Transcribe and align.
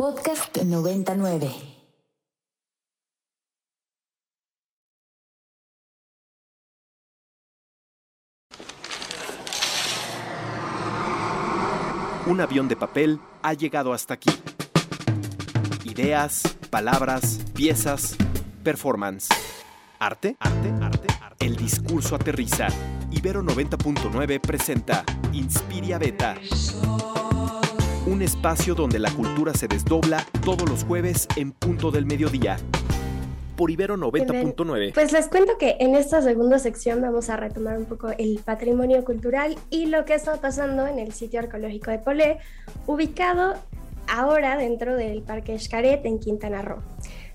Podcast 0.00 0.56
99. 0.56 1.50
Un 12.26 12.40
avión 12.40 12.68
de 12.68 12.76
papel 12.76 13.18
ha 13.42 13.54
llegado 13.54 13.92
hasta 13.92 14.14
aquí. 14.14 14.30
Ideas, 15.82 16.42
palabras, 16.70 17.40
piezas, 17.56 18.16
performance. 18.62 19.26
Arte, 19.98 20.36
arte, 20.38 20.70
arte, 20.80 21.08
arte. 21.20 21.44
El 21.44 21.56
discurso 21.56 22.14
aterriza. 22.14 22.68
Ibero 23.10 23.42
90.9 23.42 24.40
presenta 24.40 25.04
Inspiria 25.32 25.98
Beta. 25.98 26.36
Un 28.08 28.22
espacio 28.22 28.74
donde 28.74 28.98
la 28.98 29.10
cultura 29.10 29.52
se 29.52 29.68
desdobla 29.68 30.24
todos 30.42 30.66
los 30.66 30.82
jueves 30.82 31.28
en 31.36 31.52
punto 31.52 31.90
del 31.90 32.06
mediodía. 32.06 32.56
Por 33.54 33.70
Ibero 33.70 33.98
90.9. 33.98 34.94
Pues 34.94 35.12
les 35.12 35.28
cuento 35.28 35.58
que 35.58 35.76
en 35.78 35.94
esta 35.94 36.22
segunda 36.22 36.58
sección 36.58 37.02
vamos 37.02 37.28
a 37.28 37.36
retomar 37.36 37.76
un 37.76 37.84
poco 37.84 38.08
el 38.16 38.40
patrimonio 38.42 39.04
cultural 39.04 39.58
y 39.68 39.86
lo 39.86 40.06
que 40.06 40.14
está 40.14 40.40
pasando 40.40 40.86
en 40.86 40.98
el 40.98 41.12
sitio 41.12 41.40
arqueológico 41.40 41.90
de 41.90 41.98
Polé, 41.98 42.38
ubicado 42.86 43.56
ahora 44.06 44.56
dentro 44.56 44.96
del 44.96 45.20
Parque 45.20 45.58
Xcaret 45.58 46.06
en 46.06 46.18
Quintana 46.18 46.62
Roo. 46.62 46.78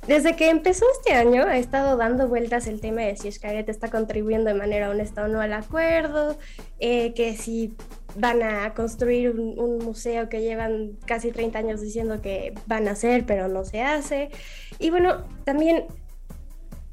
Desde 0.08 0.35
que 0.35 0.49
empezó 0.49 0.85
este 0.98 1.13
año 1.13 1.44
ha 1.44 1.58
estado 1.58 1.98
dando 1.98 2.27
vueltas 2.27 2.66
el 2.66 2.82
tema 2.82 3.02
de 3.02 3.16
si 3.16 3.32
Xcaret 3.32 3.70
está 3.70 3.91
contribuyendo 3.91 4.49
de 4.49 4.55
manera 4.55 4.90
honesta 4.90 5.24
o 5.24 5.27
no 5.27 5.40
al 5.40 5.54
acuerdo, 5.54 6.35
eh, 6.80 7.13
que 7.13 7.38
si 7.38 7.76
van 8.16 8.44
a 8.44 8.73
construir 8.73 9.31
un, 9.31 9.77
museo 9.80 10.30
que 10.30 10.41
llevan 10.41 10.98
casi 11.05 11.31
30 11.31 11.59
años 11.59 11.81
diciendo 11.81 12.21
que 12.21 12.54
van 12.66 12.88
a 12.88 12.91
hacer, 12.91 13.26
pero 13.26 13.48
no 13.48 13.66
se 13.66 13.81
hace. 13.81 14.30
Y 14.80 14.90
bueno, 14.90 15.23
también 15.44 15.85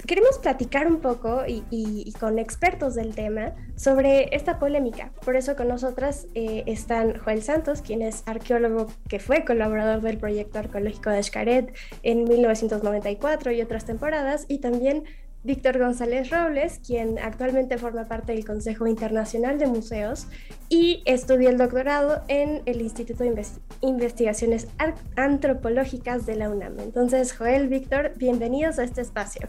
queremos 0.06 0.38
platicar 0.38 0.86
un 0.86 1.00
poco 1.00 1.42
y, 1.46 2.12
con 2.18 2.38
expertos 2.38 2.94
del 2.94 3.14
tema 3.14 3.52
sobre 3.76 4.34
esta 4.34 4.58
polémica. 4.58 5.12
Por 5.24 5.36
eso 5.36 5.56
con 5.56 5.68
nosotras 5.68 6.26
eh, 6.34 6.64
están 6.66 7.18
Joel 7.18 7.42
Santos, 7.42 7.82
quien 7.82 8.02
es 8.02 8.22
arqueólogo 8.26 8.88
que 9.08 9.18
fue 9.18 9.44
colaborador 9.44 10.00
del 10.00 10.18
proyecto 10.18 10.58
arqueológico 10.58 11.10
de 11.10 11.22
Xcaret 11.22 11.76
en 12.02 12.24
1994 12.24 13.52
y 13.52 13.62
otras 13.62 13.84
temporadas, 13.84 14.46
y 14.48 14.58
también 14.58 15.04
Víctor 15.42 15.78
González 15.78 16.28
Robles, 16.30 16.80
quien 16.86 17.18
actualmente 17.18 17.78
forma 17.78 18.04
parte 18.06 18.32
del 18.32 18.44
Consejo 18.44 18.86
Internacional 18.86 19.58
de 19.58 19.66
Museos 19.66 20.26
y 20.68 21.02
estudió 21.06 21.48
el 21.48 21.56
doctorado 21.56 22.22
en 22.28 22.62
el 22.66 22.82
Instituto 22.82 23.22
de 23.22 23.30
Invest 23.30 23.56
Investigaciones 23.80 24.68
Antropológicas 25.16 26.26
de 26.26 26.36
la 26.36 26.50
UNAM. 26.50 26.78
Entonces, 26.80 27.32
Joel, 27.32 27.68
Víctor, 27.68 28.12
bienvenidos 28.16 28.78
a 28.78 28.84
este 28.84 29.00
espacio. 29.00 29.48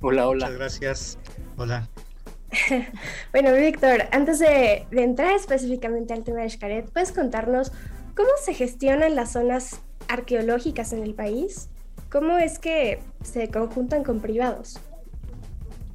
Hola, 0.00 0.26
hola. 0.26 0.46
Muchas 0.46 0.58
gracias. 0.58 1.18
Hola. 1.58 1.88
bueno, 3.32 3.52
Víctor, 3.52 4.04
antes 4.12 4.38
de, 4.38 4.86
de, 4.90 5.02
entrar 5.02 5.34
específicamente 5.34 6.14
al 6.14 6.24
tema 6.24 6.40
de 6.40 6.48
Xcaret, 6.48 6.90
¿puedes 6.90 7.12
contarnos 7.12 7.70
cómo 8.16 8.30
se 8.42 8.54
gestionan 8.54 9.14
las 9.14 9.32
zonas 9.32 9.80
arqueológicas 10.08 10.94
en 10.94 11.02
el 11.02 11.14
país? 11.14 11.68
¿Cómo 12.12 12.36
es 12.36 12.58
que 12.58 12.98
se 13.22 13.48
conjuntan 13.48 14.04
con 14.04 14.20
privados? 14.20 14.78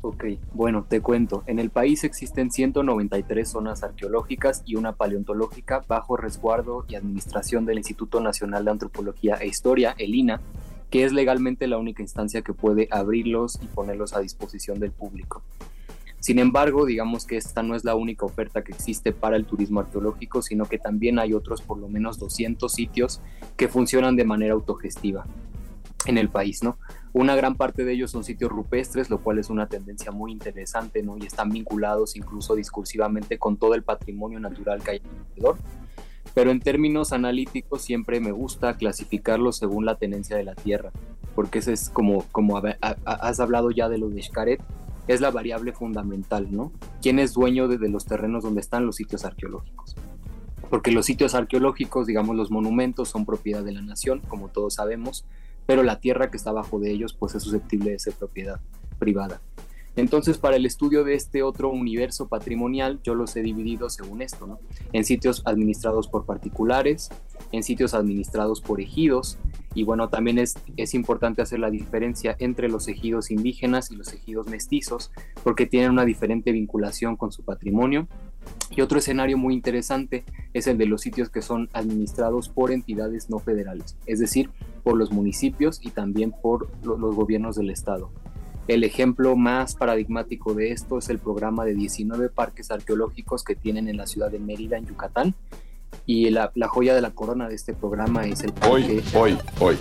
Ok, 0.01 0.23
bueno, 0.51 0.83
te 0.89 0.99
cuento. 0.99 1.43
En 1.45 1.59
el 1.59 1.69
país 1.69 2.03
existen 2.03 2.49
193 2.49 3.47
zonas 3.47 3.83
arqueológicas 3.83 4.63
y 4.65 4.77
una 4.77 4.93
paleontológica 4.93 5.85
bajo 5.87 6.17
resguardo 6.17 6.85
y 6.87 6.95
administración 6.95 7.67
del 7.67 7.77
Instituto 7.77 8.19
Nacional 8.19 8.65
de 8.65 8.71
Antropología 8.71 9.35
e 9.35 9.45
Historia, 9.45 9.93
el 9.99 10.15
INA, 10.15 10.41
que 10.89 11.05
es 11.05 11.13
legalmente 11.13 11.67
la 11.67 11.77
única 11.77 12.01
instancia 12.01 12.41
que 12.41 12.53
puede 12.53 12.87
abrirlos 12.89 13.59
y 13.61 13.67
ponerlos 13.67 14.15
a 14.15 14.19
disposición 14.19 14.79
del 14.79 14.93
público. 14.93 15.43
Sin 16.19 16.39
embargo, 16.39 16.87
digamos 16.87 17.27
que 17.27 17.37
esta 17.37 17.61
no 17.61 17.75
es 17.75 17.85
la 17.85 17.93
única 17.93 18.25
oferta 18.25 18.63
que 18.63 18.71
existe 18.71 19.11
para 19.13 19.35
el 19.35 19.45
turismo 19.45 19.81
arqueológico, 19.81 20.41
sino 20.41 20.65
que 20.65 20.79
también 20.79 21.19
hay 21.19 21.33
otros 21.33 21.61
por 21.61 21.77
lo 21.77 21.87
menos 21.89 22.17
200 22.17 22.73
sitios 22.73 23.21
que 23.55 23.67
funcionan 23.67 24.15
de 24.15 24.25
manera 24.25 24.55
autogestiva 24.55 25.27
en 26.07 26.17
el 26.17 26.29
país, 26.29 26.63
¿no? 26.63 26.77
Una 27.13 27.35
gran 27.35 27.55
parte 27.55 27.83
de 27.83 27.93
ellos 27.93 28.11
son 28.11 28.23
sitios 28.23 28.51
rupestres, 28.51 29.09
lo 29.09 29.19
cual 29.19 29.39
es 29.39 29.49
una 29.49 29.67
tendencia 29.67 30.11
muy 30.11 30.31
interesante, 30.31 31.03
¿no? 31.03 31.17
Y 31.17 31.25
están 31.25 31.49
vinculados 31.49 32.15
incluso 32.15 32.55
discursivamente 32.55 33.37
con 33.37 33.57
todo 33.57 33.75
el 33.75 33.83
patrimonio 33.83 34.39
natural 34.39 34.81
que 34.81 34.91
hay 34.91 35.01
alrededor 35.03 35.57
pero 36.37 36.51
en 36.51 36.59
términos 36.59 37.13
analíticos 37.13 37.81
siempre 37.81 38.19
me 38.19 38.31
gusta 38.31 38.77
clasificarlo 38.77 39.51
según 39.51 39.85
la 39.85 39.95
tenencia 39.95 40.37
de 40.37 40.43
la 40.43 40.53
tierra, 40.53 40.91
porque 41.33 41.57
ese 41.57 41.73
es 41.73 41.89
como, 41.89 42.25
como 42.31 42.61
has 43.05 43.39
hablado 43.39 43.71
ya 43.71 43.89
de 43.89 43.97
lo 43.97 44.09
de 44.09 44.21
Xcaret, 44.21 44.61
es 45.07 45.19
la 45.19 45.31
variable 45.31 45.73
fundamental, 45.73 46.47
¿no? 46.51 46.71
¿Quién 47.01 47.17
es 47.17 47.33
dueño 47.33 47.67
de, 47.67 47.79
de 47.79 47.89
los 47.89 48.05
terrenos 48.05 48.43
donde 48.43 48.61
están 48.61 48.85
los 48.85 48.97
sitios 48.97 49.25
arqueológicos? 49.25 49.95
Porque 50.69 50.91
los 50.91 51.07
sitios 51.07 51.33
arqueológicos, 51.33 52.05
digamos 52.05 52.35
los 52.35 52.51
monumentos, 52.51 53.09
son 53.09 53.25
propiedad 53.25 53.63
de 53.63 53.71
la 53.71 53.81
nación, 53.81 54.21
como 54.27 54.49
todos 54.49 54.75
sabemos, 54.75 55.25
pero 55.67 55.83
la 55.83 55.99
tierra 55.99 56.31
que 56.31 56.37
está 56.37 56.51
bajo 56.51 56.79
de 56.79 56.89
ellos 56.89 57.13
pues 57.13 57.35
es 57.35 57.43
susceptible 57.43 57.91
de 57.91 57.99
ser 57.99 58.13
propiedad 58.13 58.59
privada. 58.97 59.39
Entonces, 59.97 60.37
para 60.37 60.57
el 60.57 60.65
estudio 60.67 61.03
de 61.03 61.15
este 61.15 61.41
otro 61.41 61.69
universo 61.69 62.27
patrimonial, 62.27 62.99
yo 63.03 63.15
los 63.15 63.35
he 63.35 63.41
dividido 63.41 63.89
según 63.89 64.21
esto, 64.21 64.45
¿no? 64.45 64.59
En 64.93 65.03
sitios 65.03 65.41
administrados 65.45 66.07
por 66.07 66.25
particulares, 66.25 67.09
en 67.51 67.63
sitios 67.63 67.95
administrados 67.95 68.61
por 68.61 68.79
ejidos, 68.79 69.39
y 69.73 69.83
bueno, 69.83 70.07
también 70.07 70.37
es, 70.37 70.53
es 70.77 70.93
importante 70.93 71.41
hacer 71.41 71.57
la 71.57 71.71
diferencia 71.71 72.35
entre 72.37 72.69
los 72.69 72.87
ejidos 72.87 73.31
indígenas 73.31 73.89
y 73.89 73.95
los 73.95 74.13
ejidos 74.13 74.47
mestizos, 74.47 75.11
porque 75.43 75.65
tienen 75.65 75.89
una 75.89 76.05
diferente 76.05 76.51
vinculación 76.51 77.15
con 77.15 77.31
su 77.31 77.43
patrimonio. 77.43 78.07
Y 78.69 78.81
otro 78.81 78.99
escenario 78.99 79.37
muy 79.37 79.55
interesante 79.55 80.25
es 80.53 80.67
el 80.67 80.77
de 80.77 80.85
los 80.85 81.01
sitios 81.01 81.29
que 81.29 81.41
son 81.41 81.69
administrados 81.73 82.49
por 82.49 82.71
entidades 82.71 83.31
no 83.31 83.39
federales, 83.39 83.97
es 84.05 84.19
decir, 84.19 84.51
por 84.87 84.97
los 84.97 85.11
municipios 85.11 85.81
y 85.83 85.89
también 85.89 86.31
por 86.31 86.69
los 86.81 87.13
gobiernos 87.13 87.57
del 87.57 87.71
estado. 87.71 88.09
El 88.69 88.85
ejemplo 88.85 89.35
más 89.35 89.75
paradigmático 89.75 90.53
de 90.53 90.71
esto 90.71 90.97
es 90.97 91.09
el 91.09 91.19
programa 91.19 91.65
de 91.65 91.73
19 91.73 92.29
parques 92.29 92.71
arqueológicos 92.71 93.43
que 93.43 93.53
tienen 93.53 93.89
en 93.89 93.97
la 93.97 94.07
ciudad 94.07 94.31
de 94.31 94.39
Mérida, 94.39 94.77
en 94.77 94.85
Yucatán. 94.85 95.35
Y 96.05 96.29
la, 96.29 96.53
la 96.55 96.69
joya 96.69 96.95
de 96.95 97.01
la 97.01 97.11
corona 97.11 97.49
de 97.49 97.55
este 97.55 97.73
programa 97.73 98.27
es 98.27 98.45
el 98.45 98.53
parque. 98.53 99.03
Hoy, 99.13 99.33
hoy, 99.33 99.37
hoy. 99.59 99.77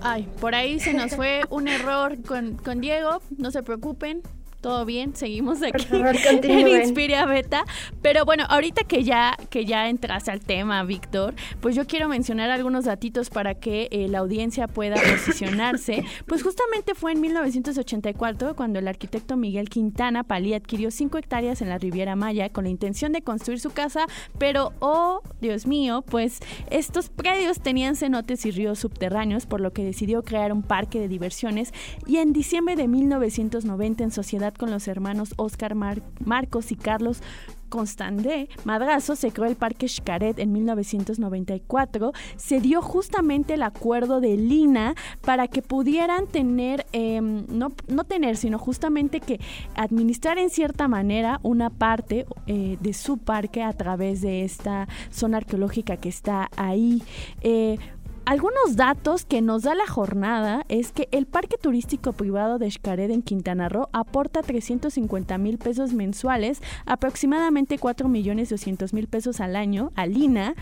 Ay, 0.00 0.28
por 0.40 0.56
ahí 0.56 0.80
se 0.80 0.92
nos 0.92 1.14
fue 1.14 1.42
un 1.48 1.68
error 1.68 2.20
con, 2.26 2.56
con 2.56 2.80
Diego, 2.80 3.22
no 3.38 3.52
se 3.52 3.62
preocupen, 3.62 4.22
todo 4.60 4.84
bien, 4.84 5.14
seguimos 5.14 5.62
aquí 5.62 5.84
favor, 5.84 6.16
en 6.44 6.68
Inspiria 6.68 7.26
Beta. 7.26 7.64
Pero 8.02 8.24
bueno, 8.24 8.44
ahorita 8.48 8.84
que 8.84 9.04
ya, 9.04 9.36
que 9.50 9.64
ya 9.64 9.88
entras 9.88 10.28
al 10.28 10.40
tema, 10.40 10.82
Víctor, 10.84 11.34
pues 11.60 11.74
yo 11.74 11.86
quiero 11.86 12.08
mencionar 12.08 12.50
algunos 12.50 12.84
datitos 12.84 13.30
para 13.30 13.54
que 13.54 13.88
eh, 13.90 14.08
la 14.08 14.18
audiencia 14.18 14.68
pueda 14.68 14.96
posicionarse. 14.96 16.04
Pues 16.26 16.42
justamente 16.42 16.94
fue 16.94 17.12
en 17.12 17.20
1984 17.20 18.56
cuando 18.56 18.78
el 18.78 18.88
arquitecto 18.88 19.36
Miguel 19.36 19.68
Quintana 19.68 20.24
Palí 20.24 20.54
adquirió 20.54 20.90
5 20.90 21.18
hectáreas 21.18 21.62
en 21.62 21.68
la 21.68 21.78
Riviera 21.78 22.16
Maya 22.16 22.48
con 22.48 22.64
la 22.64 22.70
intención 22.70 23.12
de 23.12 23.22
construir 23.22 23.60
su 23.60 23.70
casa, 23.70 24.06
pero, 24.38 24.72
oh, 24.80 25.22
Dios 25.40 25.66
mío, 25.66 26.02
pues 26.02 26.40
estos 26.70 27.10
predios 27.10 27.60
tenían 27.60 27.96
cenotes 27.96 28.44
y 28.46 28.50
ríos 28.50 28.78
subterráneos, 28.78 29.46
por 29.46 29.60
lo 29.60 29.72
que 29.72 29.84
decidió 29.84 30.22
crear 30.22 30.52
un 30.52 30.62
parque 30.62 30.98
de 30.98 31.08
diversiones 31.08 31.72
y 32.06 32.16
en 32.16 32.32
diciembre 32.32 32.76
de 32.76 32.88
1990 32.88 34.04
en 34.04 34.10
sociedad 34.10 34.45
con 34.54 34.70
los 34.70 34.88
hermanos 34.88 35.34
Oscar 35.36 35.74
Mar 35.74 36.02
Marcos 36.24 36.72
y 36.72 36.76
Carlos 36.76 37.22
Constandé 37.68 38.48
Madrazo 38.64 39.16
se 39.16 39.32
creó 39.32 39.46
el 39.46 39.56
Parque 39.56 39.88
Xcaret 39.88 40.38
en 40.38 40.52
1994, 40.52 42.12
se 42.36 42.60
dio 42.60 42.82
justamente 42.82 43.54
el 43.54 43.62
acuerdo 43.62 44.20
de 44.20 44.36
Lina 44.36 44.94
para 45.22 45.48
que 45.48 45.62
pudieran 45.62 46.26
tener, 46.26 46.86
eh, 46.92 47.20
no, 47.20 47.72
no, 47.88 48.04
tener, 48.04 48.36
sino 48.36 48.58
justamente 48.58 49.20
que 49.20 49.40
administrar 49.74 50.38
en 50.38 50.50
cierta 50.50 50.88
manera 50.88 51.40
una 51.42 51.70
parte 51.70 52.26
eh, 52.46 52.78
de 52.80 52.92
su 52.92 53.18
parque 53.18 53.62
a 53.62 53.72
través 53.72 54.20
de 54.20 54.44
esta 54.44 54.88
zona 55.10 55.38
arqueológica 55.38 55.96
que 55.96 56.08
está 56.08 56.50
ahí. 56.56 57.02
Eh, 57.40 57.78
algunos 58.26 58.74
datos 58.74 59.24
que 59.24 59.40
nos 59.40 59.62
da 59.62 59.76
la 59.76 59.86
jornada 59.86 60.64
es 60.68 60.90
que 60.90 61.08
el 61.12 61.26
parque 61.26 61.58
turístico 61.58 62.12
privado 62.12 62.58
de 62.58 62.68
Xcaret 62.68 63.08
en 63.12 63.22
Quintana 63.22 63.68
Roo 63.68 63.88
aporta 63.92 64.42
350 64.42 65.38
mil 65.38 65.58
pesos 65.58 65.92
mensuales, 65.92 66.60
aproximadamente 66.86 67.78
4 67.78 68.08
millones 68.08 68.50
200 68.50 68.92
mil 68.94 69.06
pesos 69.06 69.40
al 69.40 69.54
año 69.54 69.92
a 69.94 70.06
Lina, 70.06 70.56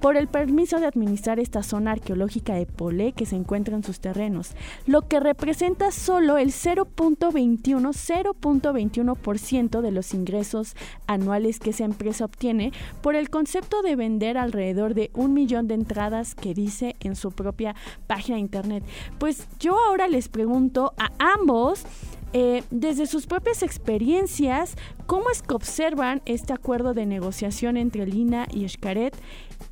por 0.00 0.16
el 0.16 0.28
permiso 0.28 0.80
de 0.80 0.86
administrar 0.86 1.38
esta 1.38 1.62
zona 1.62 1.92
arqueológica 1.92 2.54
de 2.54 2.64
Polé 2.64 3.12
que 3.12 3.26
se 3.26 3.36
encuentra 3.36 3.76
en 3.76 3.84
sus 3.84 4.00
terrenos, 4.00 4.52
lo 4.86 5.06
que 5.06 5.20
representa 5.20 5.90
solo 5.90 6.38
el 6.38 6.52
0.21 6.52 7.92
0.21% 7.92 9.80
de 9.82 9.90
los 9.90 10.14
ingresos 10.14 10.74
anuales 11.06 11.58
que 11.58 11.70
esa 11.70 11.84
empresa 11.84 12.24
obtiene 12.24 12.72
por 13.02 13.14
el 13.14 13.28
concepto 13.28 13.82
de 13.82 13.94
vender 13.94 14.38
alrededor 14.38 14.94
de 14.94 15.10
un 15.12 15.34
millón 15.34 15.68
de 15.68 15.74
entradas 15.74 16.34
que 16.34 16.54
dice 16.54 16.96
en 17.00 17.09
su 17.16 17.32
propia 17.32 17.74
página 18.06 18.36
de 18.36 18.40
internet. 18.40 18.84
Pues 19.18 19.46
yo 19.58 19.76
ahora 19.88 20.08
les 20.08 20.28
pregunto 20.28 20.92
a 20.98 21.10
ambos, 21.18 21.84
eh, 22.32 22.62
desde 22.70 23.06
sus 23.06 23.26
propias 23.26 23.62
experiencias, 23.62 24.76
¿cómo 25.06 25.30
es 25.30 25.42
que 25.42 25.54
observan 25.54 26.22
este 26.26 26.52
acuerdo 26.52 26.94
de 26.94 27.04
negociación 27.04 27.76
entre 27.76 28.06
Lina 28.06 28.46
y 28.52 28.68
Xcaret? 28.68 29.16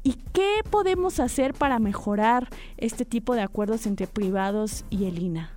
¿Y 0.03 0.15
qué 0.33 0.61
podemos 0.69 1.21
hacer 1.21 1.55
para 1.55 1.79
mejorar 1.79 2.49
este 2.77 3.05
tipo 3.05 3.35
de 3.35 3.43
acuerdos 3.43 3.87
entre 3.87 4.07
privados 4.07 4.85
y 4.91 5.05
el 5.05 5.19
INA? 5.19 5.53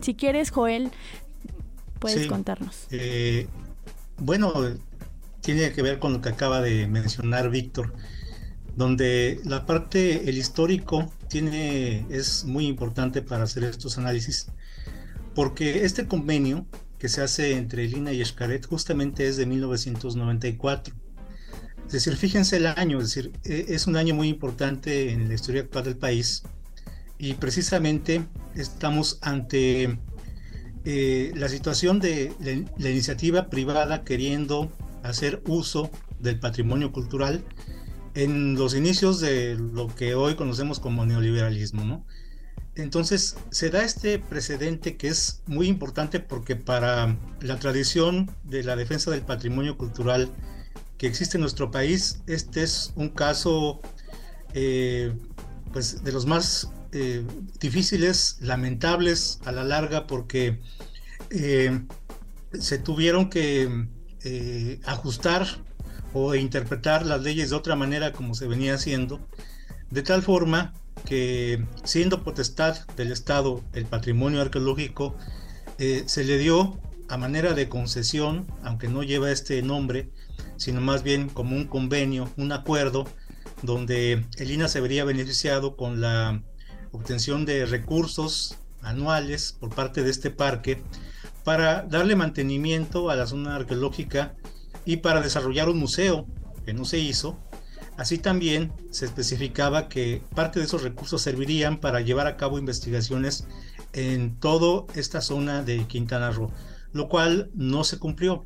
Si 0.00 0.14
quieres, 0.14 0.50
Joel, 0.50 0.90
puedes 1.98 2.26
contarnos. 2.26 2.86
Eh, 2.90 3.48
bueno, 4.18 4.52
tiene 5.40 5.72
que 5.72 5.82
ver 5.82 5.98
con 5.98 6.12
lo 6.12 6.20
que 6.20 6.28
acaba 6.28 6.60
de 6.60 6.86
mencionar 6.86 7.50
Víctor 7.50 7.94
donde 8.76 9.40
la 9.44 9.66
parte, 9.66 10.28
el 10.28 10.36
histórico, 10.36 11.12
tiene, 11.28 12.06
es 12.10 12.44
muy 12.44 12.66
importante 12.66 13.22
para 13.22 13.44
hacer 13.44 13.64
estos 13.64 13.98
análisis, 13.98 14.46
porque 15.34 15.84
este 15.84 16.06
convenio 16.06 16.66
que 16.98 17.08
se 17.08 17.22
hace 17.22 17.56
entre 17.56 17.86
Lina 17.86 18.12
y 18.12 18.20
Escaret 18.20 18.66
justamente 18.66 19.28
es 19.28 19.36
de 19.36 19.46
1994. 19.46 20.94
Es 21.86 21.92
decir, 21.92 22.16
fíjense 22.16 22.56
el 22.56 22.66
año, 22.66 22.98
es 22.98 23.14
decir, 23.14 23.32
e, 23.44 23.66
es 23.68 23.86
un 23.86 23.96
año 23.96 24.14
muy 24.14 24.28
importante 24.28 25.12
en 25.12 25.28
la 25.28 25.34
historia 25.34 25.62
actual 25.62 25.84
del 25.84 25.96
país 25.96 26.42
y 27.18 27.34
precisamente 27.34 28.24
estamos 28.54 29.18
ante 29.22 29.98
eh, 30.84 31.32
la 31.36 31.48
situación 31.48 32.00
de 32.00 32.32
la 32.78 32.90
iniciativa 32.90 33.48
privada 33.48 34.04
queriendo 34.04 34.72
hacer 35.02 35.42
uso 35.46 35.90
del 36.20 36.38
patrimonio 36.40 36.90
cultural 36.92 37.44
en 38.14 38.54
los 38.54 38.74
inicios 38.74 39.20
de 39.20 39.56
lo 39.56 39.94
que 39.94 40.14
hoy 40.14 40.36
conocemos 40.36 40.80
como 40.80 41.04
neoliberalismo. 41.04 42.06
Entonces 42.76 43.36
se 43.50 43.70
da 43.70 43.84
este 43.84 44.18
precedente 44.18 44.96
que 44.96 45.08
es 45.08 45.42
muy 45.46 45.68
importante 45.68 46.20
porque 46.20 46.56
para 46.56 47.16
la 47.40 47.58
tradición 47.58 48.34
de 48.44 48.64
la 48.64 48.76
defensa 48.76 49.10
del 49.10 49.22
patrimonio 49.22 49.76
cultural 49.76 50.30
que 50.98 51.06
existe 51.06 51.36
en 51.36 51.42
nuestro 51.42 51.70
país, 51.70 52.22
este 52.26 52.62
es 52.62 52.92
un 52.96 53.10
caso 53.10 53.80
eh, 54.54 55.12
pues 55.72 56.02
de 56.02 56.12
los 56.12 56.26
más 56.26 56.70
eh, 56.92 57.24
difíciles, 57.60 58.38
lamentables 58.40 59.40
a 59.44 59.52
la 59.52 59.64
larga 59.64 60.06
porque 60.06 60.60
eh, 61.30 61.80
se 62.52 62.78
tuvieron 62.78 63.30
que 63.30 63.88
ajustar 64.86 65.46
o 66.14 66.34
interpretar 66.34 67.04
las 67.04 67.22
leyes 67.22 67.50
de 67.50 67.56
otra 67.56 67.76
manera 67.76 68.12
como 68.12 68.34
se 68.34 68.46
venía 68.46 68.74
haciendo, 68.74 69.20
de 69.90 70.02
tal 70.02 70.22
forma 70.22 70.72
que 71.04 71.62
siendo 71.82 72.22
potestad 72.22 72.86
del 72.96 73.12
Estado 73.12 73.62
el 73.74 73.84
patrimonio 73.84 74.40
arqueológico, 74.40 75.16
eh, 75.78 76.04
se 76.06 76.24
le 76.24 76.38
dio 76.38 76.78
a 77.08 77.18
manera 77.18 77.52
de 77.52 77.68
concesión, 77.68 78.46
aunque 78.62 78.88
no 78.88 79.02
lleva 79.02 79.30
este 79.30 79.60
nombre, 79.60 80.08
sino 80.56 80.80
más 80.80 81.02
bien 81.02 81.28
como 81.28 81.56
un 81.56 81.66
convenio, 81.66 82.30
un 82.36 82.52
acuerdo, 82.52 83.06
donde 83.62 84.24
el 84.38 84.50
INA 84.50 84.68
se 84.68 84.80
vería 84.80 85.04
beneficiado 85.04 85.76
con 85.76 86.00
la 86.00 86.42
obtención 86.92 87.44
de 87.44 87.66
recursos 87.66 88.56
anuales 88.82 89.56
por 89.58 89.74
parte 89.74 90.02
de 90.02 90.10
este 90.10 90.30
parque 90.30 90.82
para 91.42 91.82
darle 91.82 92.16
mantenimiento 92.16 93.10
a 93.10 93.16
la 93.16 93.26
zona 93.26 93.56
arqueológica 93.56 94.34
y 94.84 94.98
para 94.98 95.20
desarrollar 95.20 95.68
un 95.68 95.78
museo 95.78 96.26
que 96.64 96.74
no 96.74 96.84
se 96.84 96.98
hizo. 96.98 97.38
Así 97.96 98.18
también 98.18 98.72
se 98.90 99.04
especificaba 99.04 99.88
que 99.88 100.22
parte 100.34 100.58
de 100.58 100.66
esos 100.66 100.82
recursos 100.82 101.22
servirían 101.22 101.78
para 101.78 102.00
llevar 102.00 102.26
a 102.26 102.36
cabo 102.36 102.58
investigaciones 102.58 103.46
en 103.92 104.36
toda 104.40 104.84
esta 104.94 105.20
zona 105.20 105.62
de 105.62 105.84
Quintana 105.86 106.30
Roo, 106.30 106.50
lo 106.92 107.08
cual 107.08 107.50
no 107.54 107.84
se 107.84 107.98
cumplió. 107.98 108.44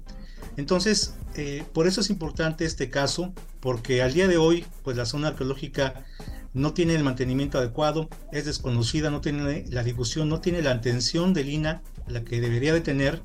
Entonces, 0.58 1.14
eh, 1.34 1.64
por 1.72 1.86
eso 1.86 2.00
es 2.00 2.10
importante 2.10 2.64
este 2.64 2.90
caso, 2.90 3.32
porque 3.60 4.02
al 4.02 4.12
día 4.12 4.28
de 4.28 4.36
hoy, 4.36 4.66
pues 4.82 4.96
la 4.96 5.06
zona 5.06 5.28
arqueológica 5.28 6.04
no 6.52 6.74
tiene 6.74 6.94
el 6.94 7.04
mantenimiento 7.04 7.58
adecuado, 7.58 8.08
es 8.32 8.44
desconocida, 8.44 9.10
no 9.10 9.20
tiene 9.20 9.64
la 9.68 9.82
difusión, 9.82 10.28
no 10.28 10.40
tiene 10.40 10.62
la 10.62 10.72
atención 10.72 11.32
de 11.32 11.44
Lina, 11.44 11.82
la 12.06 12.24
que 12.24 12.40
debería 12.40 12.74
de 12.74 12.80
tener, 12.80 13.22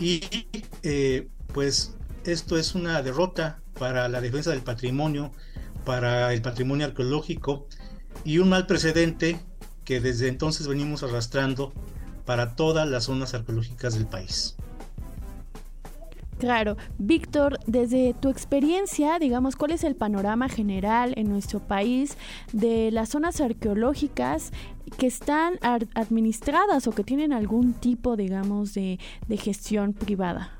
y 0.00 0.20
eh, 0.82 1.28
pues 1.52 1.94
esto 2.32 2.58
es 2.58 2.74
una 2.74 3.00
derrota 3.02 3.60
para 3.78 4.08
la 4.08 4.20
defensa 4.20 4.50
del 4.50 4.60
patrimonio, 4.60 5.32
para 5.84 6.32
el 6.34 6.42
patrimonio 6.42 6.86
arqueológico 6.86 7.66
y 8.24 8.38
un 8.38 8.50
mal 8.50 8.66
precedente 8.66 9.40
que 9.84 10.00
desde 10.00 10.28
entonces 10.28 10.68
venimos 10.68 11.02
arrastrando 11.02 11.72
para 12.26 12.54
todas 12.54 12.86
las 12.86 13.04
zonas 13.04 13.32
arqueológicas 13.32 13.94
del 13.94 14.06
país. 14.06 14.56
Claro, 16.38 16.76
Víctor, 16.98 17.58
desde 17.66 18.14
tu 18.14 18.28
experiencia, 18.28 19.18
digamos, 19.18 19.56
¿cuál 19.56 19.72
es 19.72 19.82
el 19.82 19.96
panorama 19.96 20.48
general 20.48 21.14
en 21.16 21.28
nuestro 21.28 21.58
país 21.58 22.16
de 22.52 22.90
las 22.92 23.08
zonas 23.08 23.40
arqueológicas 23.40 24.52
que 24.98 25.06
están 25.06 25.58
administradas 25.94 26.86
o 26.86 26.92
que 26.92 27.02
tienen 27.02 27.32
algún 27.32 27.72
tipo, 27.72 28.16
digamos, 28.16 28.74
de 28.74 28.98
gestión 29.36 29.94
privada? 29.94 30.57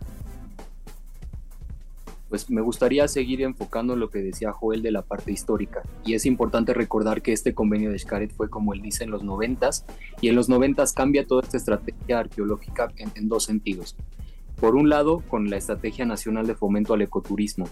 Pues 2.29 2.51
me 2.51 2.61
gustaría 2.61 3.09
seguir 3.09 3.43
enfocando 3.43 3.97
lo 3.97 4.11
que 4.11 4.19
decía 4.19 4.53
Joel 4.53 4.83
de 4.83 4.93
la 4.93 5.03
parte 5.03 5.33
histórica. 5.33 5.83
Y 6.05 6.15
es 6.15 6.27
importante 6.27 6.75
recordar 6.75 7.23
que 7.23 7.33
este 7.33 7.55
convenio 7.55 7.91
de 7.91 7.99
Xcaret 7.99 8.33
fue, 8.33 8.51
como 8.51 8.75
él 8.75 8.83
dice, 8.83 9.05
en 9.05 9.11
los 9.11 9.23
noventas, 9.23 9.85
y 10.21 10.29
en 10.29 10.37
los 10.37 10.49
noventas 10.49 10.93
cambia 10.93 11.27
toda 11.27 11.43
esta 11.43 11.57
estrategia 11.57 12.19
arqueológica 12.19 12.93
en, 12.97 13.29
dos 13.29 13.45
sentidos. 13.45 13.97
Por 14.61 14.75
un 14.75 14.89
lado, 14.89 15.23
con 15.29 15.51
la 15.51 15.57
Estrategia 15.57 16.05
Nacional 16.05 16.47
de 16.47 16.55
Fomento 16.55 16.95
al 16.95 17.03
Ecoturismo, 17.03 17.67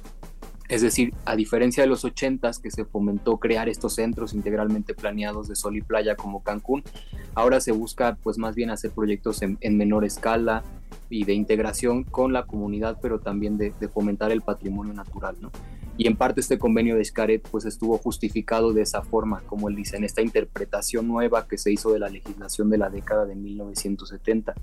es 0.69 0.83
decir, 0.83 1.15
a 1.25 1.37
diferencia 1.37 1.83
de 1.83 1.89
los 1.89 2.05
80 2.05 2.51
que 2.63 2.71
se 2.71 2.85
fomentó 2.85 3.39
crear 3.39 3.69
estos 3.69 3.95
centros 3.95 4.35
integralmente 4.35 4.95
planeados 4.95 5.49
de 5.49 5.55
sol 5.55 5.77
y 5.77 5.83
playa 5.83 6.17
como 6.17 6.43
Cancún, 6.43 6.83
ahora 7.35 7.61
se 7.61 7.73
busca 7.73 8.17
pues 8.23 8.37
más 8.37 8.55
bien 8.57 8.71
hacer 8.71 8.91
proyectos 8.91 9.43
en, 9.43 9.77
menor 9.77 10.05
escala 10.05 10.65
y 11.11 11.25
de 11.25 11.35
integración 11.35 12.05
con 12.05 12.33
la 12.33 12.47
comunidad, 12.47 12.99
pero 13.01 13.21
también 13.21 13.59
de, 13.59 13.73
fomentar 13.93 14.33
el 14.33 14.43
patrimonio 14.43 14.93
natural, 14.93 15.37
¿no? 15.41 15.51
Y 15.99 16.07
en 16.07 16.17
parte 16.17 16.41
este 16.41 16.59
convenio 16.59 16.97
de 16.97 17.05
Xcaret 17.05 17.49
pues 17.51 17.65
estuvo 17.65 17.97
justificado 17.97 18.73
de 18.73 18.83
esa 18.83 19.03
forma, 19.03 19.41
como 19.47 19.69
él 19.69 19.77
dice, 19.77 19.97
en 19.97 20.05
esta 20.05 20.21
interpretación 20.21 21.09
nueva 21.09 21.49
que 21.49 21.57
se 21.57 21.73
hizo 21.73 21.93
de 21.93 21.99
la 21.99 22.09
legislación 22.09 22.69
de 22.69 22.79
la 22.79 22.91
década 22.91 23.25
de 23.25 23.35
1970. 23.35 24.55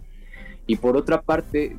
Y 0.68 0.76
por 0.76 0.96
otra 0.96 1.22
parte, 1.22 1.78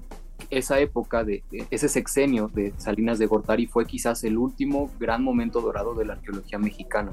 esa 0.51 0.81
época, 0.81 1.25
de, 1.25 1.43
ese 1.71 1.89
sexenio 1.89 2.51
de 2.53 2.73
Salinas 2.79 3.19
de 3.19 3.27
Gortari 3.27 3.67
fue 3.67 3.87
quizás 3.87 4.25
el 4.25 4.37
último 4.37 4.91
gran 4.99 5.23
momento 5.23 5.61
dorado 5.61 5.95
de 5.95 6.05
la 6.05 6.15
arqueología 6.15 6.59
mexicana, 6.59 7.13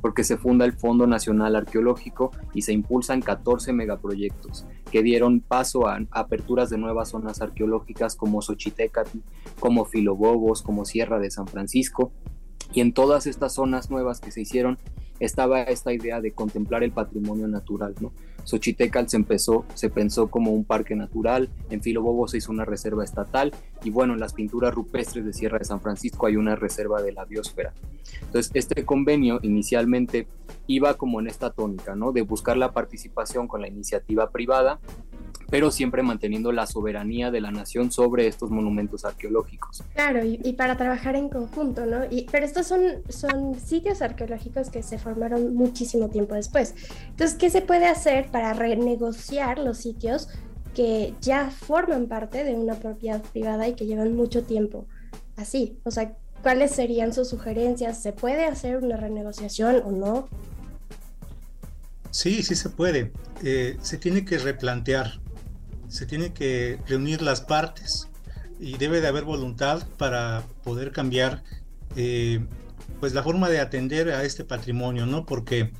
porque 0.00 0.24
se 0.24 0.36
funda 0.36 0.64
el 0.64 0.72
Fondo 0.72 1.06
Nacional 1.06 1.56
Arqueológico 1.56 2.30
y 2.54 2.62
se 2.62 2.72
impulsan 2.72 3.20
14 3.20 3.72
megaproyectos 3.72 4.66
que 4.90 5.02
dieron 5.02 5.40
paso 5.40 5.86
a 5.86 6.00
aperturas 6.10 6.70
de 6.70 6.78
nuevas 6.78 7.10
zonas 7.10 7.40
arqueológicas 7.40 8.16
como 8.16 8.42
Xochitecatl, 8.42 9.18
como 9.58 9.84
Filobobos, 9.84 10.62
como 10.62 10.84
Sierra 10.84 11.18
de 11.18 11.30
San 11.30 11.46
Francisco, 11.46 12.12
y 12.72 12.80
en 12.80 12.92
todas 12.92 13.26
estas 13.26 13.54
zonas 13.54 13.90
nuevas 13.90 14.20
que 14.20 14.30
se 14.30 14.40
hicieron 14.42 14.78
estaba 15.20 15.62
esta 15.62 15.92
idea 15.92 16.20
de 16.20 16.32
contemplar 16.32 16.82
el 16.82 16.92
patrimonio 16.92 17.46
natural, 17.46 17.94
¿no? 18.00 18.12
Xochitecas 18.44 19.10
se 19.10 19.16
empezó, 19.16 19.64
se 19.74 19.90
pensó 19.90 20.28
como 20.28 20.50
un 20.52 20.64
parque 20.64 20.96
natural, 20.96 21.50
en 21.68 21.82
Filobobo 21.82 22.26
se 22.26 22.38
hizo 22.38 22.50
una 22.50 22.64
reserva 22.64 23.04
estatal 23.04 23.52
y 23.84 23.90
bueno, 23.90 24.14
en 24.14 24.20
las 24.20 24.32
pinturas 24.32 24.74
rupestres 24.74 25.24
de 25.24 25.32
Sierra 25.32 25.58
de 25.58 25.64
San 25.66 25.80
Francisco 25.80 26.26
hay 26.26 26.36
una 26.36 26.56
reserva 26.56 27.02
de 27.02 27.12
la 27.12 27.24
biosfera. 27.24 27.72
Entonces, 28.22 28.50
este 28.54 28.84
convenio 28.84 29.38
inicialmente 29.42 30.26
iba 30.66 30.94
como 30.94 31.20
en 31.20 31.26
esta 31.26 31.50
tónica, 31.50 31.94
¿no? 31.94 32.12
De 32.12 32.22
buscar 32.22 32.56
la 32.56 32.72
participación 32.72 33.46
con 33.46 33.60
la 33.60 33.68
iniciativa 33.68 34.30
privada 34.30 34.80
pero 35.50 35.70
siempre 35.70 36.02
manteniendo 36.02 36.52
la 36.52 36.66
soberanía 36.66 37.30
de 37.30 37.40
la 37.40 37.50
nación 37.50 37.90
sobre 37.90 38.26
estos 38.26 38.50
monumentos 38.50 39.04
arqueológicos. 39.04 39.82
Claro, 39.94 40.24
y, 40.24 40.52
para 40.52 40.76
trabajar 40.76 41.16
en 41.16 41.28
conjunto, 41.28 41.86
¿no? 41.86 42.04
Y, 42.08 42.26
pero 42.30 42.46
estos 42.46 42.66
son, 42.66 42.80
son 43.08 43.58
sitios 43.58 44.00
arqueológicos 44.00 44.70
que 44.70 44.82
se 44.82 44.98
formaron 44.98 45.54
muchísimo 45.54 46.08
tiempo 46.08 46.34
después. 46.34 46.74
Entonces, 47.08 47.36
¿qué 47.36 47.50
se 47.50 47.62
puede 47.62 47.86
hacer 47.86 48.30
para 48.30 48.52
renegociar 48.52 49.58
los 49.58 49.78
sitios 49.78 50.28
que 50.74 51.14
ya 51.20 51.50
forman 51.50 52.06
parte 52.06 52.44
de 52.44 52.54
una 52.54 52.74
propiedad 52.74 53.20
privada 53.20 53.66
y 53.68 53.74
que 53.74 53.86
llevan 53.86 54.14
mucho 54.14 54.44
tiempo 54.44 54.86
así? 55.36 55.78
O 55.84 55.90
sea, 55.90 56.14
¿cuáles 56.42 56.70
serían 56.70 57.12
sus 57.12 57.28
sugerencias? 57.28 58.00
¿Se 58.00 58.12
puede 58.12 58.44
hacer 58.44 58.76
una 58.76 58.96
renegociación 58.96 59.82
o 59.84 59.90
no? 59.90 60.28
Sí, 62.10 62.42
sí 62.42 62.54
se 62.54 62.68
puede. 62.68 63.12
Eh, 63.42 63.76
se 63.82 63.96
tiene 63.96 64.24
que 64.24 64.38
replantear, 64.38 65.20
se 65.90 66.06
tiene 66.06 66.32
que 66.32 66.78
reunir 66.86 67.20
las 67.22 67.40
partes 67.40 68.08
y 68.58 68.76
debe 68.76 69.00
de 69.00 69.08
haber 69.08 69.24
voluntad 69.24 69.86
para 69.98 70.44
poder 70.62 70.92
cambiar 70.92 71.42
eh, 71.96 72.44
pues 73.00 73.14
la 73.14 73.22
forma 73.22 73.48
de 73.48 73.60
atender 73.60 74.10
a 74.10 74.24
este 74.24 74.44
patrimonio, 74.44 75.06
¿no? 75.06 75.24
Porque, 75.24 75.72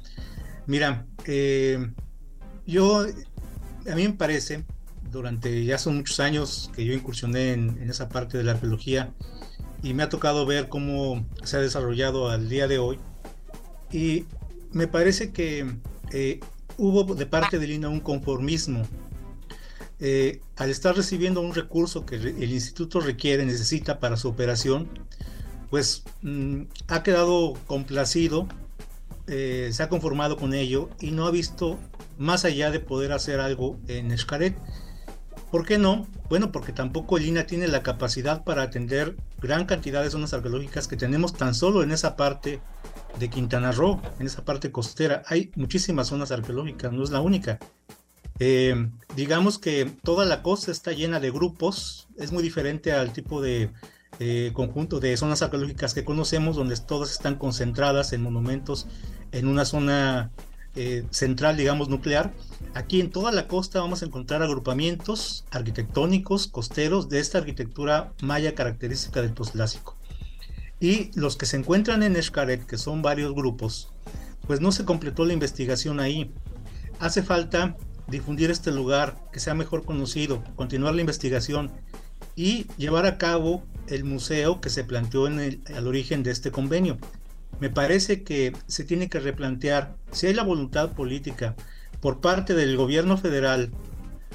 mira, 0.67 1.07
eh, 1.27 1.93
yo, 2.67 3.07
a 3.91 3.95
mí 3.95 4.09
me 4.09 4.15
parece, 4.15 4.65
durante 5.11 5.65
ya 5.65 5.79
son 5.79 5.97
muchos 5.97 6.21
años 6.21 6.71
que 6.75 6.85
yo 6.85 6.93
incursioné 6.93 7.53
en, 7.53 7.91
esa 7.91 8.09
parte 8.09 8.39
de 8.39 8.45
la 8.45 8.53
arqueología 8.53 9.13
y 9.83 9.95
me 9.95 10.03
ha 10.03 10.09
tocado 10.09 10.47
ver 10.47 10.69
cómo 10.69 11.27
se 11.43 11.57
ha 11.57 11.61
desarrollado 11.61 12.31
al 12.31 12.49
día 12.49 12.69
de 12.69 12.79
hoy 12.79 12.99
y 13.93 14.25
me 14.73 14.87
parece 14.87 15.33
que 15.33 15.67
eh, 16.13 16.41
hubo 16.79 17.15
de 17.15 17.27
parte 17.27 17.59
de 17.59 17.67
Lina 17.67 17.89
un 17.89 18.01
conformismo. 18.01 18.83
Eh, 20.01 20.41
al 20.57 20.71
estar 20.71 20.97
recibiendo 20.97 21.43
un 21.43 21.55
recurso 21.55 22.07
que 22.07 22.17
el 22.17 22.53
instituto 22.53 23.01
requiere, 23.01 23.45
necesita 23.45 24.01
para 24.01 24.17
su 24.17 24.29
operación, 24.29 24.89
pues 25.69 26.05
mm, 26.23 26.63
ha 26.89 27.03
quedado 27.03 27.55
complacido, 27.67 28.49
eh, 29.27 29.71
se 29.73 29.83
ha 29.83 29.89
conformado 29.89 30.37
con 30.37 30.55
ello 30.55 30.89
y 31.01 31.13
no 31.13 31.27
ha 31.27 31.31
visto 31.31 31.79
más 32.19 32.45
allá 32.45 32.71
de 32.71 32.81
poder 32.81 33.13
hacer 33.13 33.41
algo 33.41 33.79
en 33.89 34.11
Escaret. 34.11 34.57
¿Por 35.51 35.67
qué 35.67 35.79
no? 35.79 36.07
Bueno, 36.29 36.53
porque 36.53 36.73
tampoco 36.73 37.19
Lina 37.19 37.45
tiene 37.47 37.69
la 37.69 37.83
capacidad 37.83 38.45
para 38.45 38.63
atender 38.63 39.17
gran 39.41 39.67
cantidad 39.67 40.03
de 40.03 40.11
zonas 40.11 40.33
arqueológicas 40.33 40.89
que 40.89 40.97
tenemos 40.97 41.35
tan 41.35 41.55
solo 41.55 41.83
en 41.83 41.91
esa 41.93 42.17
parte 42.17 42.61
de 43.19 43.31
Quintana 43.31 43.73
Roo, 43.73 44.01
en 44.19 44.27
esa 44.27 44.45
parte 44.45 44.71
costera. 44.71 45.23
Hay 45.27 45.51
muchísimas 45.57 46.09
zonas 46.09 46.31
arqueológicas, 46.31 46.93
no 46.93 47.03
es 47.03 47.11
la 47.11 47.21
única. 47.21 47.59
Eh, 48.41 48.89
digamos 49.15 49.59
que 49.59 49.85
toda 50.03 50.25
la 50.25 50.43
costa 50.43 50.73
está 50.73 50.93
llena 50.93 51.21
de 51.21 51.31
grupos, 51.31 52.09
es 52.17 52.33
muy 52.33 52.43
diferente 52.43 52.93
al 52.93 53.13
tipo 53.13 53.43
de 53.43 53.71
eh, 54.19 54.51
conjunto 54.55 54.99
de 54.99 55.17
zonas 55.17 55.43
arqueológicas 55.43 55.93
que 55.93 56.05
conocemos, 56.05 56.57
donde 56.57 56.75
todas 56.77 57.11
están 57.13 57.37
concentradas 57.37 58.15
en 58.15 58.23
monumentos 58.23 58.87
en 59.33 59.47
una 59.47 59.67
zona 59.67 60.31
eh, 60.75 61.05
central, 61.11 61.59
digamos, 61.59 61.91
nuclear. 61.91 62.33
Aquí 62.75 63.01
en 63.01 63.11
toda 63.11 63.31
la 63.31 63.47
costa 63.47 63.81
vamos 63.81 64.03
a 64.03 64.07
encontrar 64.07 64.43
agrupamientos 64.43 65.45
arquitectónicos, 65.51 66.47
costeros, 66.47 67.11
de 67.11 67.21
esta 67.21 67.39
arquitectura 67.39 68.15
maya 68.23 68.55
característica 68.55 69.21
del 69.21 69.35
postclásico. 69.35 69.99
Y 70.81 71.11
los 71.15 71.37
que 71.37 71.45
se 71.45 71.59
encuentran 71.59 72.03
en 72.03 72.17
Escaret, 72.17 72.65
que 72.65 72.79
son 72.79 73.03
varios 73.03 73.35
grupos, 73.35 73.93
pues 74.47 74.63
no 74.63 74.73
se 74.73 74.87
completó 74.87 75.27
la 75.27 75.35
investigación 75.35 76.01
ahí. 76.01 76.33
Hace 77.01 77.23
falta 77.23 77.77
difundir 78.11 78.51
este 78.51 78.71
lugar, 78.73 79.17
que 79.33 79.41
sea 79.41 79.55
mejor 79.55 79.85
conocido, 79.85 80.43
continuar 80.57 80.95
la 80.95 81.01
investigación 81.01 81.71
y 82.37 82.67
llevar 82.77 83.07
a 83.07 83.19
cabo 83.19 83.63
el 83.89 84.05
museo 84.05 84.61
que 84.61 84.71
se 84.71 84.85
planteó 84.85 85.27
en 85.27 85.41
el, 85.41 85.61
al 85.75 85.87
origen 85.87 86.23
de 86.23 86.31
este 86.31 86.51
convenio. 86.51 86.99
Me 87.61 87.71
parece 87.71 88.23
que 88.23 88.53
se 88.67 88.85
tiene 88.85 89.09
que 89.09 89.21
replantear 89.21 89.97
si 90.13 90.27
hay 90.27 90.35
la 90.35 90.43
voluntad 90.43 90.93
política 90.93 91.55
por 92.01 92.21
parte 92.21 92.55
del 92.55 92.77
gobierno 92.77 93.19
federal 93.19 93.71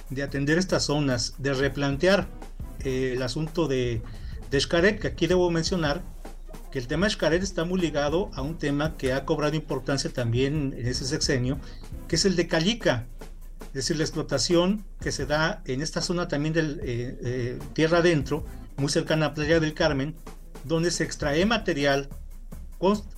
de 0.09 0.23
atender 0.23 0.57
estas 0.57 0.83
zonas, 0.83 1.35
de 1.37 1.53
replantear 1.53 2.27
eh, 2.83 3.13
el 3.15 3.23
asunto 3.23 3.67
de, 3.67 4.01
de 4.51 4.59
Xcaret, 4.59 4.99
que 4.99 5.07
aquí 5.07 5.27
debo 5.27 5.49
mencionar 5.49 6.03
el 6.75 6.87
tema 6.87 7.09
Xcaret 7.09 7.41
está 7.41 7.63
muy 7.63 7.79
ligado 7.79 8.29
a 8.33 8.41
un 8.41 8.57
tema 8.57 8.97
que 8.97 9.13
ha 9.13 9.23
cobrado 9.23 9.55
importancia 9.55 10.11
también 10.11 10.75
en 10.77 10.85
ese 10.85 11.05
sexenio, 11.05 11.57
que 12.09 12.17
es 12.17 12.25
el 12.25 12.35
de 12.35 12.47
Calica, 12.47 13.07
es 13.75 13.79
decir, 13.83 13.97
la 13.97 14.03
explotación 14.03 14.85
que 15.01 15.11
se 15.11 15.25
da 15.25 15.61
en 15.65 15.81
esta 15.81 16.01
zona 16.01 16.29
también 16.29 16.53
de 16.53 16.61
eh, 16.61 16.77
eh, 16.81 17.59
tierra 17.73 17.97
adentro, 17.97 18.45
muy 18.77 18.87
cercana 18.87 19.25
a 19.25 19.33
Playa 19.33 19.59
del 19.59 19.73
Carmen, 19.73 20.15
donde 20.63 20.91
se 20.91 21.03
extrae 21.03 21.45
material 21.45 22.07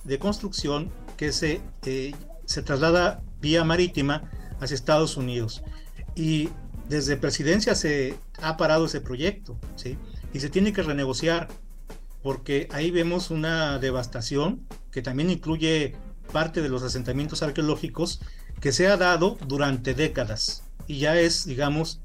de 0.02 0.18
construcción 0.18 0.90
que 1.16 1.30
se, 1.30 1.60
eh, 1.86 2.12
se 2.44 2.62
traslada 2.62 3.22
vía 3.40 3.62
marítima 3.62 4.28
hacia 4.58 4.74
Estados 4.74 5.16
Unidos. 5.16 5.62
Y 6.16 6.48
desde 6.88 7.16
presidencia 7.16 7.76
se 7.76 8.16
ha 8.42 8.56
parado 8.56 8.86
ese 8.86 9.00
proyecto, 9.00 9.56
¿sí? 9.76 9.96
Y 10.34 10.40
se 10.40 10.50
tiene 10.50 10.72
que 10.72 10.82
renegociar 10.82 11.46
porque 12.20 12.66
ahí 12.72 12.90
vemos 12.90 13.30
una 13.30 13.78
devastación 13.78 14.66
que 14.90 15.02
también 15.02 15.30
incluye 15.30 15.94
parte 16.32 16.62
de 16.62 16.68
los 16.68 16.82
asentamientos 16.82 17.44
arqueológicos 17.44 18.20
que 18.60 18.72
se 18.72 18.88
ha 18.88 18.96
dado 18.96 19.38
durante 19.46 19.94
décadas 19.94 20.64
y 20.86 20.98
ya 20.98 21.18
es, 21.18 21.44
digamos, 21.44 22.00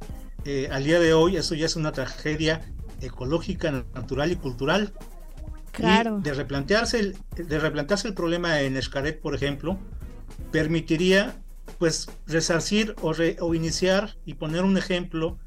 eh, 0.46 0.70
al 0.72 0.84
día 0.84 1.00
de 1.00 1.14
hoy 1.14 1.38
eso 1.38 1.56
ya 1.56 1.66
es 1.66 1.76
una 1.76 1.92
tragedia 1.92 2.62
ecológica, 3.02 3.72
natural 3.72 4.32
y 4.32 4.36
cultural. 4.36 4.94
Claro. 5.72 6.20
de 6.20 6.36
replantearse 6.36 7.00
el, 7.00 7.18
de 7.36 7.58
replantearse 7.58 8.08
el 8.08 8.14
problema 8.14 8.62
en 8.62 8.78
Escaret, 8.78 9.20
por 9.20 9.34
ejemplo, 9.34 9.80
permitiría 10.52 11.36
pues 11.80 12.12
resarcir 12.28 12.96
o, 13.02 13.14
o 13.40 13.56
iniciar 13.56 14.16
y 14.24 14.36
poner 14.36 14.66
un 14.66 14.78
ejemplo 14.78 15.40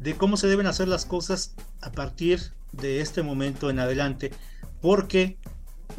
de 0.00 0.16
cómo 0.16 0.36
se 0.36 0.48
deben 0.48 0.66
hacer 0.66 0.88
las 0.88 1.04
cosas 1.04 1.54
a 1.80 1.92
partir 1.92 2.40
de 2.72 3.00
este 3.00 3.22
momento 3.22 3.70
en 3.70 3.78
adelante, 3.78 4.32
porque 4.80 5.38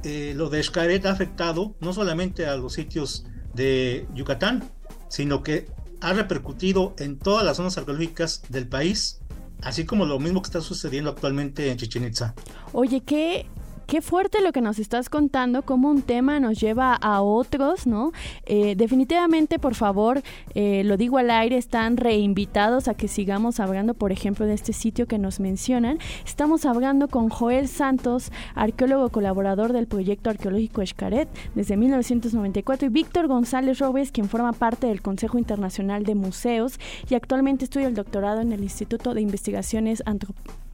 eh, 0.03 0.33
lo 0.35 0.49
de 0.49 0.61
Xcaret 0.61 1.05
ha 1.05 1.11
afectado 1.11 1.75
no 1.79 1.93
solamente 1.93 2.45
a 2.47 2.55
los 2.55 2.73
sitios 2.73 3.25
de 3.53 4.07
Yucatán, 4.13 4.69
sino 5.07 5.43
que 5.43 5.67
ha 6.01 6.13
repercutido 6.13 6.93
en 6.97 7.17
todas 7.17 7.45
las 7.45 7.57
zonas 7.57 7.77
arqueológicas 7.77 8.41
del 8.49 8.67
país, 8.67 9.19
así 9.61 9.85
como 9.85 10.05
lo 10.05 10.19
mismo 10.19 10.41
que 10.41 10.47
está 10.47 10.61
sucediendo 10.61 11.09
actualmente 11.09 11.71
en 11.71 11.77
Chichen 11.77 12.05
Itza. 12.05 12.33
Oye, 12.71 13.01
¿qué 13.01 13.45
qué 13.89 14.03
fuerte 14.03 14.41
lo 14.41 14.51
que 14.51 14.61
nos 14.61 14.77
estás 14.77 15.09
contando, 15.09 15.63
cómo 15.63 15.89
un 15.89 16.03
tema 16.03 16.39
nos 16.39 16.59
lleva 16.59 16.93
a 16.93 17.23
otros, 17.23 17.87
¿no? 17.87 18.11
Eh, 18.45 18.75
definitivamente, 18.75 19.57
por 19.57 19.73
favor, 19.73 20.21
eh, 20.53 20.83
lo 20.85 20.95
digo 20.95 21.17
al 21.17 21.31
aire, 21.31 21.57
están 21.57 21.97
reinvitados 21.97 22.87
a 22.87 22.93
que 22.93 23.07
sigamos 23.07 23.59
hablando, 23.59 23.95
por 23.95 24.11
ejemplo, 24.11 24.45
de 24.45 24.53
este 24.53 24.73
sitio 24.73 25.07
que 25.07 25.17
nos 25.17 25.39
mencionan. 25.39 25.97
Estamos 26.23 26.65
hablando 26.65 27.07
con 27.07 27.29
Joel 27.29 27.67
Santos, 27.67 28.31
arqueólogo 28.53 29.09
colaborador 29.09 29.73
del 29.73 29.87
proyecto 29.87 30.29
arqueológico 30.29 30.83
Escaret 30.83 31.27
desde 31.55 31.75
1994, 31.75 32.85
y 32.85 32.89
Víctor 32.89 33.25
González 33.25 33.79
Robes, 33.79 34.11
quien 34.11 34.29
forma 34.29 34.53
parte 34.53 34.85
del 34.85 35.01
Consejo 35.01 35.39
Internacional 35.39 36.03
de 36.03 36.13
Museos 36.13 36.79
y 37.09 37.15
actualmente 37.15 37.63
estudia 37.63 37.87
el 37.87 37.95
doctorado 37.95 38.41
en 38.41 38.51
el 38.51 38.61
Instituto 38.61 39.15
de 39.15 39.21
Investigaciones 39.21 40.03
Antropológicas 40.05 40.68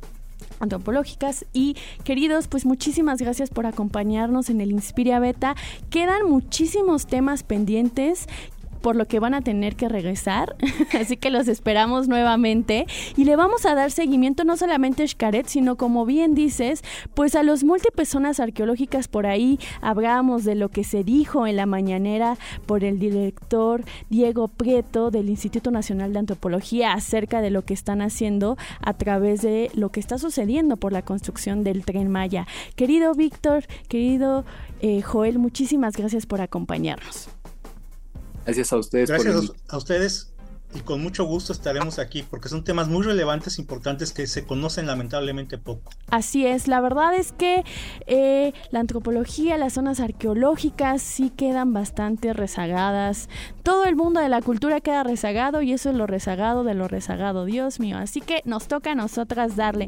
antropológicas. 0.60 1.46
Y 1.54 1.76
queridos 2.04 2.48
pues 2.48 2.66
muchísimas 2.66 3.20
gracias 3.20 3.50
por 3.50 3.66
acompañarnos 3.66 4.50
en 4.50 4.62
el 4.62 4.72
Inspiria 4.72 5.20
Beta. 5.20 5.56
Quedan 5.90 6.30
muchísimos 6.30 7.08
temas 7.08 7.44
pendientes 7.44 8.28
por 8.86 8.96
lo 8.96 9.08
que 9.08 9.20
van 9.20 9.34
a 9.34 9.42
tener 9.42 9.76
que 9.76 9.90
regresar. 9.90 10.56
Así 10.94 11.18
que 11.18 11.32
los 11.32 11.48
esperamos 11.48 12.08
nuevamente 12.08 12.86
y 13.18 13.24
le 13.24 13.36
vamos 13.36 13.66
a 13.66 13.74
dar 13.74 13.90
seguimiento 13.90 14.44
no 14.44 14.58
solamente 14.58 15.02
a 15.02 15.08
Xcaret, 15.08 15.48
sino 15.48 15.76
como 15.76 16.06
bien 16.06 16.36
dices, 16.36 16.84
pues 17.16 17.34
a 17.34 17.42
los 17.42 17.64
múltiples 17.64 18.10
zonas 18.10 18.40
arqueológicas 18.40 19.08
por 19.08 19.26
ahí. 19.26 19.58
Hablamos 19.82 20.44
de 20.44 20.54
lo 20.54 20.70
que 20.70 20.84
se 20.84 21.04
dijo 21.04 21.48
en 21.48 21.56
la 21.56 21.66
mañanera 21.66 22.38
por 22.68 22.84
el 22.84 23.00
director 23.00 23.84
Diego 24.12 24.50
Prieto 24.50 25.10
del 25.10 25.30
Instituto 25.32 25.72
Nacional 25.72 26.14
de 26.14 26.20
Antropología 26.20 26.94
acerca 26.94 27.42
de 27.42 27.50
lo 27.50 27.64
que 27.64 27.74
están 27.74 28.04
haciendo 28.04 28.56
a 28.82 28.94
través 28.94 29.42
de 29.42 29.72
lo 29.74 29.90
que 29.90 30.00
está 30.00 30.20
sucediendo 30.20 30.78
por 30.78 30.94
la 30.94 31.02
construcción 31.02 31.64
del 31.64 31.86
tren 31.86 32.12
Maya. 32.12 32.46
Querido 32.76 33.16
Víctor, 33.16 33.66
querido 33.88 34.46
eh, 34.80 35.02
Joel, 35.02 35.40
muchísimas 35.40 35.98
gracias 35.98 36.28
por 36.28 36.40
acompañarnos. 36.40 37.30
Gracias 38.46 38.72
a 38.72 38.78
ustedes. 38.78 39.10
Gracias 39.10 39.52
a 39.68 39.78
ustedes 39.78 40.36
y 40.76 40.82
con 40.82 41.02
mucho 41.02 41.24
gusto 41.24 41.54
estaremos 41.54 42.00
aquí 42.00 42.24
porque 42.24 42.50
son 42.50 42.64
temas 42.64 42.88
muy 42.88 43.04
relevantes, 43.04 43.60
importantes 43.60 44.12
que 44.12 44.28
se 44.28 44.46
conocen 44.46 44.88
lamentablemente 44.88 45.58
poco. 45.58 45.92
Así 46.10 46.46
es, 46.46 46.68
la 46.68 46.82
verdad 46.82 47.16
es 47.16 47.32
que 47.32 47.64
eh, 48.08 48.54
la 48.72 48.82
antropología, 48.82 49.58
las 49.58 49.74
zonas 49.74 50.00
arqueológicas 50.00 51.02
sí 51.02 51.30
quedan 51.30 51.72
bastante 51.72 52.34
rezagadas. 52.34 53.30
Todo 53.64 53.86
el 53.86 53.96
mundo 53.96 54.20
de 54.20 54.30
la 54.30 54.42
cultura 54.42 54.82
queda 54.82 55.04
rezagado 55.04 55.62
y 55.62 55.72
eso 55.72 55.90
es 55.90 55.96
lo 55.96 56.08
rezagado 56.08 56.64
de 56.64 56.74
lo 56.74 56.88
rezagado, 56.88 57.46
Dios 57.46 57.80
mío. 57.80 57.98
Así 57.98 58.20
que 58.20 58.42
nos 58.46 58.68
toca 58.68 58.92
a 58.92 58.96
nosotras 58.96 59.56
darle. 59.56 59.88